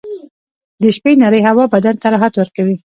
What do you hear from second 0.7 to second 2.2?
•د شپې نرۍ هوا بدن ته